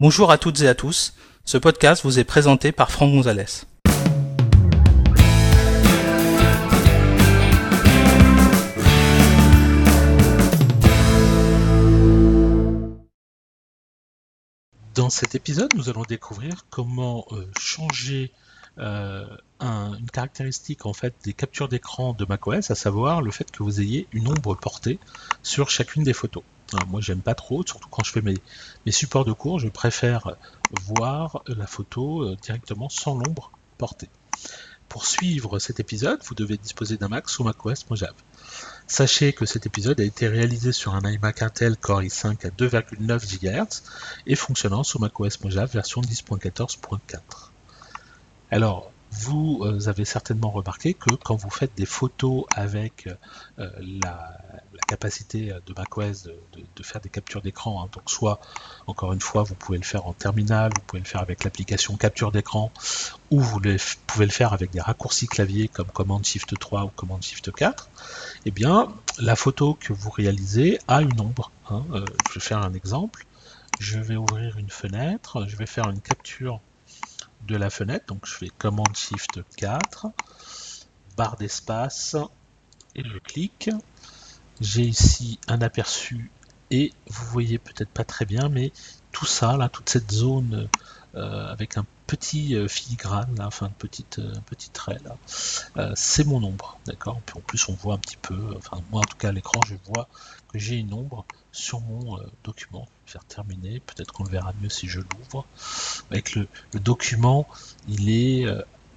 Bonjour 0.00 0.30
à 0.32 0.38
toutes 0.38 0.60
et 0.62 0.66
à 0.68 0.74
tous. 0.74 1.14
Ce 1.44 1.56
podcast 1.56 2.02
vous 2.02 2.18
est 2.18 2.24
présenté 2.24 2.72
par 2.72 2.90
Franck 2.90 3.12
Gonzalez. 3.12 3.44
Dans 14.94 15.10
cet 15.10 15.34
épisode, 15.34 15.74
nous 15.74 15.88
allons 15.88 16.02
découvrir 16.02 16.66
comment 16.70 17.26
euh, 17.32 17.50
changer 17.58 18.30
euh, 18.78 19.24
un- 19.60 19.94
une 19.98 20.10
caractéristique 20.10 20.86
en 20.86 20.92
fait 20.92 21.14
des 21.24 21.32
captures 21.32 21.68
d'écran 21.68 22.12
de 22.12 22.24
macOS, 22.28 22.70
à 22.70 22.74
savoir 22.74 23.20
le 23.22 23.30
fait 23.30 23.50
que 23.50 23.62
vous 23.62 23.80
ayez 23.80 24.06
une 24.12 24.28
ombre 24.28 24.54
portée 24.54 24.98
sur 25.42 25.68
chacune 25.70 26.04
des 26.04 26.12
photos. 26.12 26.44
Alors, 26.74 26.88
moi, 26.88 27.00
j'aime 27.00 27.20
pas 27.20 27.36
trop, 27.36 27.64
surtout 27.64 27.88
quand 27.88 28.02
je 28.02 28.10
fais 28.10 28.20
mes, 28.20 28.36
mes 28.84 28.90
supports 28.90 29.24
de 29.24 29.32
cours, 29.32 29.60
je 29.60 29.68
préfère 29.68 30.36
voir 30.72 31.44
la 31.46 31.68
photo 31.68 32.22
euh, 32.22 32.36
directement 32.42 32.88
sans 32.88 33.14
l'ombre 33.14 33.52
portée. 33.78 34.08
Pour 34.88 35.06
suivre 35.06 35.60
cet 35.60 35.78
épisode, 35.78 36.20
vous 36.24 36.34
devez 36.34 36.56
disposer 36.56 36.96
d'un 36.96 37.06
Mac 37.06 37.28
sous 37.28 37.44
macOS 37.44 37.88
Mojave. 37.90 38.14
Sachez 38.88 39.32
que 39.32 39.46
cet 39.46 39.66
épisode 39.66 40.00
a 40.00 40.04
été 40.04 40.26
réalisé 40.26 40.72
sur 40.72 40.94
un 40.94 41.08
iMac 41.08 41.42
Intel 41.42 41.76
Core 41.76 42.02
i5 42.02 42.44
à 42.44 42.50
2,9 42.50 43.38
GHz 43.38 43.82
et 44.26 44.34
fonctionnant 44.34 44.82
sous 44.82 44.98
macOS 44.98 45.40
Mojave 45.42 45.70
version 45.70 46.00
10.14.4. 46.00 46.98
Alors, 48.50 48.90
vous 49.20 49.62
euh, 49.64 49.88
avez 49.88 50.04
certainement 50.04 50.50
remarqué 50.50 50.94
que 50.94 51.14
quand 51.14 51.36
vous 51.36 51.50
faites 51.50 51.74
des 51.76 51.86
photos 51.86 52.44
avec 52.54 53.08
euh, 53.58 53.68
la, 54.02 54.36
capacité 54.88 55.52
de 55.66 55.74
macOS 55.76 56.24
de, 56.24 56.36
de- 56.76 56.82
faire 56.82 57.00
des 57.00 57.08
captures 57.08 57.40
d'écran, 57.40 57.82
hein, 57.82 57.88
donc 57.92 58.10
soit, 58.10 58.40
encore 58.86 59.12
une 59.12 59.20
fois, 59.20 59.42
vous 59.42 59.54
pouvez 59.54 59.78
le 59.78 59.84
faire 59.84 60.06
en 60.06 60.12
terminal, 60.12 60.70
vous 60.74 60.82
pouvez 60.82 61.00
le 61.00 61.06
faire 61.06 61.22
avec 61.22 61.44
l'application 61.44 61.96
capture 61.96 62.32
d'écran, 62.32 62.70
ou 63.30 63.40
vous 63.40 63.60
pouvez 64.06 64.26
le 64.26 64.32
faire 64.32 64.52
avec 64.52 64.70
des 64.70 64.80
raccourcis 64.80 65.26
clavier 65.26 65.68
comme 65.68 65.86
Command 65.90 66.24
Shift 66.24 66.58
3 66.58 66.84
ou 66.84 66.88
Command 66.88 67.22
Shift 67.22 67.50
4, 67.52 67.88
eh 68.44 68.50
bien, 68.50 68.88
la 69.18 69.36
photo 69.36 69.74
que 69.74 69.92
vous 69.92 70.10
réalisez 70.10 70.78
a 70.88 71.00
une 71.02 71.18
ombre. 71.20 71.50
hein. 71.70 71.84
Euh, 71.92 72.04
je 72.28 72.34
vais 72.34 72.40
faire 72.44 72.58
un 72.58 72.74
exemple. 72.74 73.26
Je 73.80 73.98
vais 73.98 74.16
ouvrir 74.16 74.58
une 74.58 74.70
fenêtre, 74.70 75.46
je 75.48 75.56
vais 75.56 75.66
faire 75.66 75.88
une 75.88 76.00
capture 76.00 76.60
de 77.46 77.56
la 77.56 77.70
fenêtre, 77.70 78.06
donc 78.06 78.26
je 78.26 78.34
fais 78.34 78.48
Command 78.48 78.94
Shift 78.94 79.40
4, 79.56 80.06
barre 81.16 81.36
d'espace, 81.36 82.16
et 82.94 83.02
je 83.04 83.18
clique. 83.18 83.70
J'ai 84.60 84.82
ici 84.82 85.38
un 85.48 85.60
aperçu, 85.60 86.30
et 86.70 86.92
vous 87.08 87.26
voyez 87.26 87.58
peut-être 87.58 87.90
pas 87.90 88.04
très 88.04 88.24
bien, 88.24 88.48
mais 88.48 88.72
tout 89.12 89.26
ça, 89.26 89.56
là, 89.56 89.68
toute 89.68 89.88
cette 89.88 90.10
zone 90.10 90.68
euh, 91.14 91.46
avec 91.46 91.76
un 91.76 91.86
petit 92.06 92.54
euh, 92.54 92.68
filigrane, 92.68 93.34
là, 93.36 93.46
enfin 93.46 93.66
un 93.66 93.70
petit, 93.70 94.06
euh, 94.18 94.34
un 94.34 94.40
petit 94.40 94.70
trait 94.70 94.98
euh, 95.76 95.92
c'est 95.94 96.24
mon 96.24 96.42
ombre, 96.42 96.78
d'accord 96.86 97.20
Puis 97.24 97.36
en 97.36 97.40
plus 97.40 97.68
on 97.68 97.74
voit 97.74 97.94
un 97.94 97.98
petit 97.98 98.16
peu, 98.16 98.54
enfin 98.56 98.80
moi 98.90 99.00
en 99.00 99.04
tout 99.04 99.16
cas 99.16 99.28
à 99.28 99.32
l'écran 99.32 99.60
je 99.66 99.74
vois 99.86 100.08
que 100.52 100.58
j'ai 100.58 100.76
une 100.76 100.92
ombre 100.92 101.24
sur 101.52 101.80
mon 101.80 102.18
document. 102.42 102.86
Je 103.06 103.12
vais 103.12 103.12
faire 103.12 103.24
terminer, 103.24 103.80
peut-être 103.80 104.12
qu'on 104.12 104.24
le 104.24 104.30
verra 104.30 104.52
mieux 104.60 104.68
si 104.68 104.88
je 104.88 105.00
l'ouvre. 105.00 105.46
Avec 106.10 106.34
le, 106.34 106.48
document, 106.74 107.46
il 107.88 108.08
est 108.10 108.46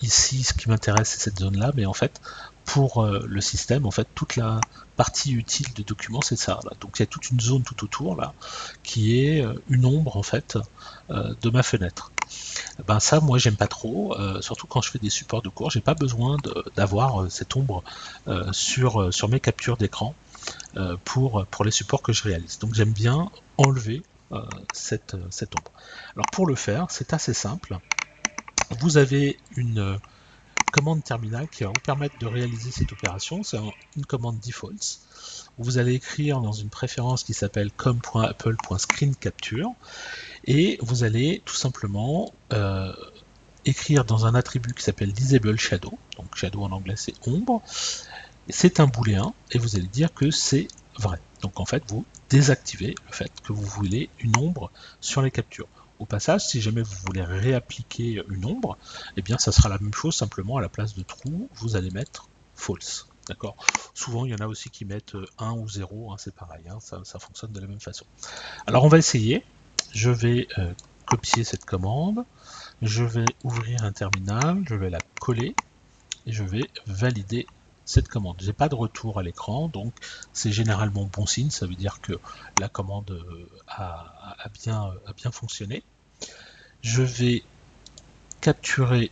ici, 0.00 0.42
ce 0.42 0.52
qui 0.52 0.68
m'intéresse 0.68 1.10
c'est 1.10 1.20
cette 1.20 1.38
zone 1.38 1.58
là, 1.58 1.72
mais 1.74 1.86
en 1.86 1.92
fait 1.92 2.20
pour 2.64 3.04
le 3.04 3.40
système, 3.40 3.86
en 3.86 3.90
fait 3.90 4.06
toute 4.14 4.36
la 4.36 4.60
partie 4.96 5.32
utile 5.32 5.72
du 5.74 5.82
document 5.82 6.20
c'est 6.20 6.36
ça. 6.36 6.60
Là. 6.64 6.72
Donc 6.80 6.98
il 6.98 7.02
y 7.02 7.04
a 7.04 7.06
toute 7.06 7.30
une 7.30 7.40
zone 7.40 7.62
tout 7.62 7.84
autour 7.84 8.16
là 8.16 8.34
qui 8.82 9.18
est 9.18 9.44
une 9.68 9.84
ombre 9.84 10.16
en 10.16 10.22
fait 10.22 10.58
de 11.08 11.50
ma 11.50 11.62
fenêtre. 11.62 12.12
Ben 12.86 13.00
ça, 13.00 13.20
moi, 13.20 13.38
j'aime 13.38 13.56
pas 13.56 13.68
trop, 13.68 14.18
euh, 14.18 14.40
surtout 14.40 14.66
quand 14.66 14.80
je 14.80 14.90
fais 14.90 14.98
des 14.98 15.10
supports 15.10 15.42
de 15.42 15.48
cours. 15.48 15.70
J'ai 15.70 15.80
pas 15.80 15.94
besoin 15.94 16.36
d'avoir 16.76 17.22
euh, 17.22 17.28
cette 17.28 17.54
ombre 17.56 17.84
euh, 18.28 18.50
sur, 18.52 19.12
sur 19.12 19.28
mes 19.28 19.40
captures 19.40 19.76
d'écran 19.76 20.14
pour, 21.04 21.46
pour 21.46 21.64
les 21.64 21.70
supports 21.70 22.02
que 22.02 22.12
je 22.12 22.22
réalise. 22.24 22.58
Donc 22.58 22.74
j'aime 22.74 22.92
bien 22.92 23.30
enlever 23.58 24.02
cette, 24.72 25.14
cette 25.30 25.54
ombre. 25.54 25.70
Alors 26.16 26.26
pour 26.32 26.46
le 26.46 26.56
faire, 26.56 26.86
c'est 26.88 27.12
assez 27.12 27.34
simple. 27.34 27.78
Vous 28.80 28.96
avez 28.96 29.38
une 29.54 29.98
commande 30.72 31.04
terminale 31.04 31.48
qui 31.50 31.64
va 31.64 31.70
vous 31.70 31.80
permettre 31.80 32.18
de 32.18 32.26
réaliser 32.26 32.72
cette 32.72 32.92
opération. 32.92 33.44
C'est 33.44 33.58
un- 33.58 33.74
une 33.96 34.06
commande 34.06 34.40
default. 34.40 34.98
Vous 35.58 35.78
allez 35.78 35.94
écrire 35.94 36.40
dans 36.40 36.52
une 36.52 36.70
préférence 36.70 37.24
qui 37.24 37.34
s'appelle 37.34 37.72
com.apple.screenCapture 37.72 39.70
et 40.44 40.78
vous 40.82 41.04
allez 41.04 41.42
tout 41.46 41.56
simplement 41.56 42.34
euh, 42.52 42.92
écrire 43.64 44.04
dans 44.04 44.26
un 44.26 44.34
attribut 44.34 44.74
qui 44.74 44.82
s'appelle 44.84 45.12
disable 45.12 45.56
shadow, 45.56 46.00
donc 46.16 46.34
shadow 46.36 46.62
en 46.64 46.72
anglais 46.72 46.96
c'est 46.96 47.14
ombre, 47.26 47.62
c'est 48.48 48.80
un 48.80 48.86
booléen 48.86 49.34
et 49.50 49.58
vous 49.58 49.76
allez 49.76 49.88
dire 49.88 50.12
que 50.14 50.30
c'est 50.30 50.68
vrai. 50.98 51.18
Donc 51.42 51.60
en 51.60 51.66
fait 51.66 51.84
vous 51.88 52.06
désactivez 52.30 52.94
le 53.06 53.12
fait 53.12 53.32
que 53.42 53.52
vous 53.52 53.64
voulez 53.64 54.10
une 54.18 54.36
ombre 54.36 54.72
sur 55.00 55.22
les 55.22 55.30
captures. 55.30 55.68
Passage, 56.06 56.46
si 56.46 56.60
jamais 56.60 56.82
vous 56.82 56.96
voulez 57.06 57.22
réappliquer 57.22 58.22
une 58.28 58.44
ombre, 58.44 58.76
eh 59.16 59.22
bien 59.22 59.38
ça 59.38 59.52
sera 59.52 59.68
la 59.68 59.78
même 59.78 59.94
chose, 59.94 60.14
simplement 60.14 60.56
à 60.56 60.60
la 60.60 60.68
place 60.68 60.94
de 60.94 61.02
true, 61.02 61.48
vous 61.54 61.76
allez 61.76 61.90
mettre 61.90 62.28
false. 62.54 63.06
D'accord? 63.28 63.56
Souvent, 63.94 64.24
il 64.24 64.32
y 64.32 64.34
en 64.34 64.44
a 64.44 64.46
aussi 64.46 64.68
qui 64.68 64.84
mettent 64.84 65.16
1 65.38 65.52
ou 65.52 65.68
0, 65.68 66.12
hein, 66.12 66.16
c'est 66.18 66.34
pareil, 66.34 66.64
hein, 66.68 66.78
ça, 66.80 67.18
fonctionne 67.18 67.52
de 67.52 67.60
la 67.60 67.66
même 67.66 67.80
façon. 67.80 68.04
Alors 68.66 68.84
on 68.84 68.88
va 68.88 68.98
essayer. 68.98 69.44
Je 69.92 70.10
vais 70.10 70.48
euh, 70.58 70.72
copier 71.06 71.44
cette 71.44 71.64
commande, 71.64 72.24
je 72.80 73.04
vais 73.04 73.26
ouvrir 73.44 73.84
un 73.84 73.92
terminal, 73.92 74.64
je 74.66 74.74
vais 74.74 74.90
la 74.90 74.98
coller 75.20 75.54
et 76.26 76.32
je 76.32 76.42
vais 76.42 76.62
valider 76.86 77.46
cette 77.84 78.08
commande. 78.08 78.36
J'ai 78.40 78.52
pas 78.52 78.68
de 78.68 78.74
retour 78.74 79.18
à 79.18 79.22
l'écran, 79.22 79.68
donc 79.68 79.92
c'est 80.32 80.52
généralement 80.52 81.04
bon 81.04 81.26
signe, 81.26 81.50
ça 81.50 81.66
veut 81.66 81.74
dire 81.74 82.00
que 82.00 82.14
la 82.60 82.68
commande 82.68 83.10
euh, 83.10 83.46
bien, 84.62 84.94
a 85.06 85.12
bien 85.12 85.30
fonctionné. 85.30 85.82
Je 86.82 87.02
vais 87.02 87.42
capturer 88.40 89.10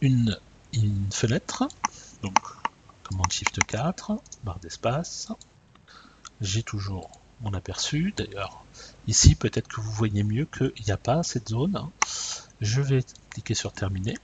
une, 0.00 0.36
fenêtre, 1.10 1.66
donc 2.22 2.38
commande 3.02 3.32
Shift 3.32 3.64
4, 3.64 4.12
barre 4.44 4.60
d'espace. 4.60 5.32
J'ai 6.40 6.62
toujours 6.62 7.10
mon 7.40 7.52
aperçu, 7.54 8.14
d'ailleurs 8.16 8.64
ici 9.06 9.34
peut-être 9.34 9.68
que 9.68 9.80
vous 9.80 9.90
voyez 9.90 10.22
mieux 10.22 10.46
qu'il 10.46 10.84
n'y 10.84 10.92
a 10.92 10.96
pas 10.96 11.22
cette 11.22 11.48
zone. 11.48 11.90
Je 12.60 12.80
vais 12.80 13.04
cliquer 13.30 13.54
sur 13.54 13.72
terminer. 13.72 14.14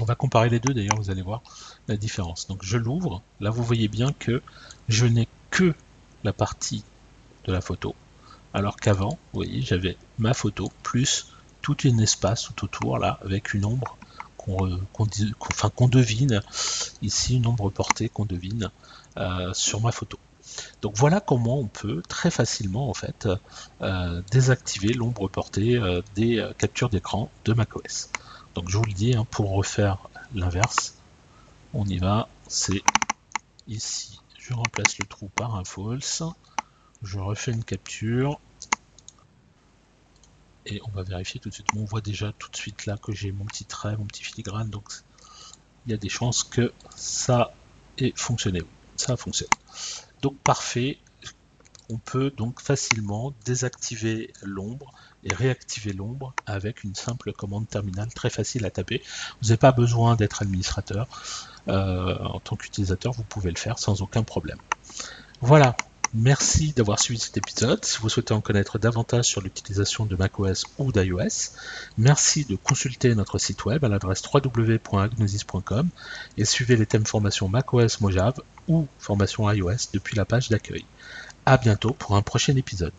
On 0.00 0.04
va 0.04 0.14
comparer 0.14 0.48
les 0.48 0.60
deux 0.60 0.74
d'ailleurs, 0.74 0.96
vous 0.96 1.10
allez 1.10 1.22
voir 1.22 1.42
la 1.88 1.96
différence. 1.96 2.46
Donc 2.46 2.64
je 2.64 2.78
l'ouvre, 2.78 3.22
là 3.40 3.50
vous 3.50 3.62
voyez 3.62 3.88
bien 3.88 4.12
que 4.12 4.42
je 4.88 5.06
n'ai 5.06 5.28
que 5.50 5.74
la 6.24 6.32
partie 6.32 6.84
de 7.44 7.52
la 7.52 7.60
photo, 7.60 7.94
alors 8.54 8.76
qu'avant, 8.76 9.10
vous 9.10 9.40
voyez, 9.40 9.60
j'avais 9.62 9.96
ma 10.18 10.32
photo 10.32 10.70
plus 10.82 11.26
tout 11.60 11.76
un 11.84 11.98
espace 11.98 12.44
tout 12.44 12.64
autour 12.64 12.98
là 12.98 13.18
avec 13.22 13.52
une 13.52 13.64
ombre 13.64 13.96
qu'on 14.36 15.88
devine 15.88 16.42
ici 17.02 17.36
une 17.36 17.46
ombre 17.46 17.70
portée 17.70 18.08
qu'on 18.08 18.26
devine 18.26 18.70
euh, 19.16 19.52
sur 19.54 19.80
ma 19.80 19.90
photo. 19.90 20.18
Donc 20.82 20.94
voilà 20.96 21.20
comment 21.20 21.58
on 21.58 21.66
peut 21.66 22.02
très 22.06 22.30
facilement 22.30 22.90
en 22.90 22.94
fait 22.94 23.26
euh, 23.80 24.22
désactiver 24.30 24.92
l'ombre 24.92 25.28
portée 25.28 25.76
euh, 25.76 26.02
des 26.14 26.46
captures 26.58 26.90
d'écran 26.90 27.30
de 27.44 27.54
macOS. 27.54 28.10
Donc 28.54 28.68
je 28.68 28.76
vous 28.76 28.84
le 28.84 28.92
dis, 28.92 29.16
hein, 29.16 29.26
pour 29.30 29.50
refaire 29.50 29.98
l'inverse, 30.34 30.94
on 31.72 31.86
y 31.86 31.98
va, 31.98 32.28
c'est 32.46 32.82
ici. 33.66 34.20
Je 34.38 34.52
remplace 34.52 34.98
le 34.98 35.06
trou 35.06 35.30
par 35.34 35.56
un 35.56 35.64
false, 35.64 36.22
je 37.04 37.18
refais 37.18 37.52
une 37.52 37.64
capture 37.64 38.40
et 40.66 40.80
on 40.86 40.90
va 40.90 41.02
vérifier 41.02 41.40
tout 41.40 41.50
de 41.50 41.54
suite. 41.54 41.68
On 41.76 41.84
voit 41.84 42.00
déjà 42.00 42.32
tout 42.38 42.50
de 42.50 42.56
suite 42.56 42.86
là 42.86 42.96
que 42.96 43.12
j'ai 43.12 43.32
mon 43.32 43.44
petit 43.44 43.64
trait, 43.64 43.96
mon 43.96 44.06
petit 44.06 44.24
filigrane, 44.24 44.70
donc 44.70 44.84
il 45.86 45.92
y 45.92 45.94
a 45.94 45.98
des 45.98 46.08
chances 46.08 46.42
que 46.42 46.72
ça 46.96 47.52
ait 47.98 48.12
fonctionné. 48.16 48.62
Ça 48.96 49.16
fonctionne. 49.16 49.48
Donc 50.22 50.36
parfait, 50.38 50.98
on 51.90 51.98
peut 51.98 52.30
donc 52.30 52.60
facilement 52.60 53.34
désactiver 53.44 54.32
l'ombre 54.42 54.92
et 55.24 55.34
réactiver 55.34 55.92
l'ombre 55.92 56.34
avec 56.46 56.84
une 56.84 56.94
simple 56.94 57.32
commande 57.32 57.68
terminale 57.68 58.08
très 58.14 58.30
facile 58.30 58.64
à 58.64 58.70
taper. 58.70 59.02
Vous 59.42 59.48
n'avez 59.48 59.58
pas 59.58 59.72
besoin 59.72 60.16
d'être 60.16 60.42
administrateur. 60.42 61.08
Euh, 61.68 62.18
en 62.18 62.40
tant 62.40 62.56
qu'utilisateur, 62.56 63.12
vous 63.12 63.24
pouvez 63.24 63.50
le 63.50 63.56
faire 63.56 63.78
sans 63.78 64.02
aucun 64.02 64.22
problème. 64.22 64.58
Voilà, 65.40 65.76
merci 66.14 66.72
d'avoir 66.72 67.00
suivi 67.00 67.20
cet 67.20 67.36
épisode. 67.36 67.84
Si 67.84 67.98
vous 67.98 68.08
souhaitez 68.08 68.32
en 68.32 68.40
connaître 68.40 68.78
davantage 68.78 69.26
sur 69.26 69.40
l'utilisation 69.40 70.06
de 70.06 70.16
macOS 70.16 70.64
ou 70.78 70.92
d'iOS, 70.92 71.52
merci 71.98 72.44
de 72.44 72.56
consulter 72.56 73.14
notre 73.14 73.38
site 73.38 73.64
web 73.64 73.84
à 73.84 73.88
l'adresse 73.88 74.22
www.agnosis.com 74.32 75.88
et 76.38 76.44
suivez 76.44 76.76
les 76.76 76.86
thèmes 76.86 77.06
formation 77.06 77.48
macOS 77.48 78.00
Mojave 78.00 78.40
ou 78.68 78.86
formation 78.98 79.50
iOS 79.50 79.90
depuis 79.92 80.16
la 80.16 80.24
page 80.24 80.48
d'accueil. 80.48 80.84
À 81.46 81.56
bientôt 81.56 81.92
pour 81.92 82.16
un 82.16 82.22
prochain 82.22 82.56
épisode. 82.56 82.92